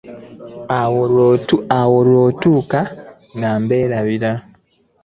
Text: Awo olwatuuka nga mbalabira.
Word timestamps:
Awo 0.79 0.99
olwatuuka 1.95 2.79
nga 3.35 3.51
mbalabira. 3.61 4.31